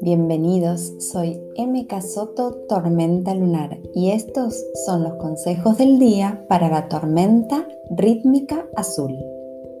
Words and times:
Bienvenidos, 0.00 0.92
soy 0.98 1.40
MK 1.56 2.00
Soto 2.00 2.52
Tormenta 2.68 3.34
Lunar 3.34 3.78
y 3.94 4.10
estos 4.10 4.64
son 4.86 5.04
los 5.04 5.14
consejos 5.14 5.78
del 5.78 5.98
día 6.00 6.46
para 6.48 6.68
la 6.68 6.88
tormenta 6.88 7.68
rítmica 7.90 8.68
azul, 8.74 9.16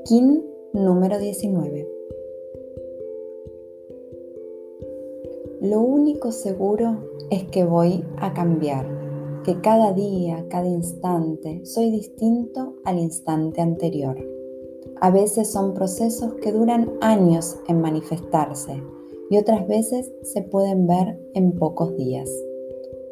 Kin 0.04 0.44
número 0.72 1.18
19. 1.18 1.88
Lo 5.62 5.80
único 5.80 6.30
seguro 6.32 7.10
es 7.30 7.44
que 7.44 7.64
voy 7.64 8.04
a 8.18 8.34
cambiar, 8.34 8.86
que 9.44 9.60
cada 9.60 9.92
día, 9.92 10.46
cada 10.48 10.66
instante, 10.66 11.64
soy 11.64 11.90
distinto 11.90 12.74
al 12.84 12.98
instante 12.98 13.60
anterior. 13.60 14.16
A 15.00 15.10
veces 15.10 15.50
son 15.50 15.72
procesos 15.72 16.34
que 16.42 16.52
duran 16.52 16.92
años 17.00 17.58
en 17.68 17.80
manifestarse 17.80 18.82
y 19.30 19.38
otras 19.38 19.66
veces 19.66 20.12
se 20.22 20.42
pueden 20.42 20.86
ver 20.86 21.18
en 21.34 21.52
pocos 21.52 21.96
días. 21.96 22.28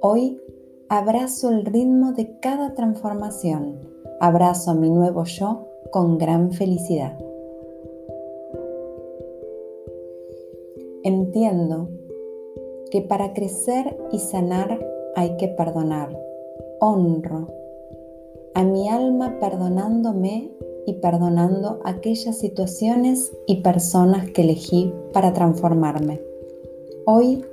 Hoy 0.03 0.41
abrazo 0.89 1.51
el 1.51 1.65
ritmo 1.65 2.13
de 2.13 2.39
cada 2.41 2.75
transformación, 2.75 3.81
abrazo 4.21 4.73
a 4.73 4.75
mi 4.75 4.91
nuevo 4.91 5.25
yo 5.25 5.67
con 5.91 6.19
gran 6.19 6.53
felicidad. 6.53 7.19
Entiendo 11.05 11.89
que 12.91 13.01
para 13.01 13.33
crecer 13.33 13.97
y 14.13 14.19
sanar 14.19 14.79
hay 15.17 15.37
que 15.37 15.49
perdonar. 15.49 16.17
Honro 16.81 17.49
a 18.59 18.65
mi 18.65 18.89
alma 18.89 19.39
perdonándome 19.39 20.51
y 20.85 20.95
perdonando 20.95 21.79
aquellas 21.85 22.39
situaciones 22.39 23.31
y 23.47 23.63
personas 23.63 24.31
que 24.31 24.43
elegí 24.43 24.93
para 25.13 25.33
transformarme. 25.33 26.21
Hoy 27.07 27.45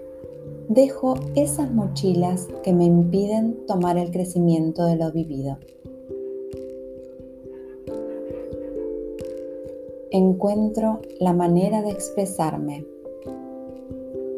dejo 0.68 1.14
esas 1.36 1.72
mochilas 1.72 2.48
que 2.64 2.74
me 2.74 2.86
impiden 2.86 3.68
tomar 3.68 4.00
el 4.00 4.10
crecimiento 4.10 4.86
de 4.86 4.96
lo 4.96 5.12
vivido. 5.12 5.60
Encuentro 10.10 11.02
la 11.20 11.34
manera 11.34 11.84
de 11.84 11.92
expresarme, 11.92 12.84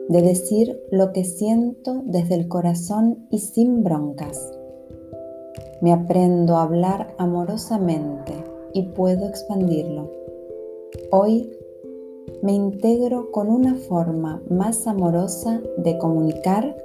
de 0.10 0.22
decir 0.22 0.82
lo 0.92 1.12
que 1.12 1.24
siento 1.24 2.02
desde 2.06 2.36
el 2.36 2.48
corazón 2.48 3.28
y 3.30 3.40
sin 3.40 3.84
broncas. 3.84 4.52
Me 5.82 5.94
aprendo 5.94 6.56
a 6.56 6.64
hablar 6.64 7.14
amorosamente 7.18 8.34
y 8.74 8.84
puedo 8.84 9.28
expandirlo. 9.28 10.10
Hoy 11.12 11.52
me 12.42 12.54
integro 12.54 13.32
con 13.32 13.50
una 13.50 13.76
forma 13.76 14.42
más 14.50 14.88
amorosa 14.88 15.62
de 15.78 15.98
comunicar 15.98 16.78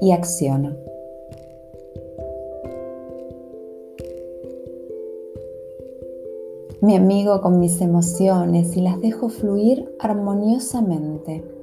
y 0.00 0.12
acciono. 0.12 0.76
Me 6.80 6.96
amigo 6.96 7.40
con 7.40 7.58
mis 7.58 7.80
emociones 7.80 8.76
y 8.76 8.80
las 8.80 9.00
dejo 9.00 9.28
fluir 9.28 9.92
armoniosamente. 9.98 11.57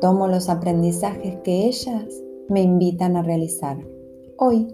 Tomo 0.00 0.26
los 0.26 0.48
aprendizajes 0.48 1.36
que 1.44 1.66
ellas 1.66 2.22
me 2.48 2.62
invitan 2.62 3.16
a 3.16 3.22
realizar. 3.22 3.78
Hoy 4.36 4.68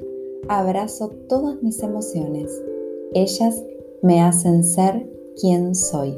abrazo 0.49 1.11
todas 1.29 1.63
mis 1.63 1.83
emociones. 1.83 2.51
Ellas 3.13 3.63
me 4.03 4.23
hacen 4.23 4.65
ser 4.65 5.11
quien 5.41 5.75
soy. 5.75 6.17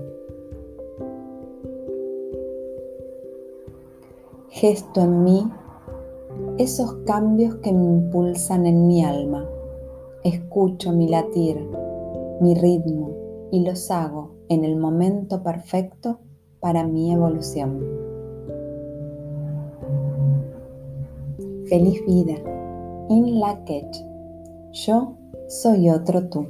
Gesto 4.48 5.00
en 5.00 5.24
mí 5.24 5.50
esos 6.58 6.94
cambios 7.06 7.56
que 7.56 7.72
me 7.72 7.84
impulsan 7.84 8.66
en 8.66 8.86
mi 8.86 9.04
alma. 9.04 9.48
Escucho 10.24 10.92
mi 10.92 11.08
latir, 11.08 11.66
mi 12.40 12.54
ritmo 12.54 13.10
y 13.50 13.64
los 13.64 13.90
hago 13.90 14.32
en 14.48 14.64
el 14.64 14.76
momento 14.76 15.42
perfecto 15.42 16.20
para 16.60 16.86
mi 16.86 17.12
evolución. 17.12 17.99
Feliz 21.70 22.04
vida. 22.04 22.34
In 23.10 23.38
la 23.38 23.64
Yo 24.72 25.16
soy 25.46 25.88
otro 25.88 26.28
tú. 26.28 26.48